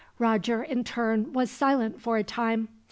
Roger, 0.17 0.63
in 0.63 0.83
turn, 0.83 1.31
was 1.31 1.51
silent 1.51 2.01
for 2.01 2.17
a 2.17 2.23
time. 2.23 2.69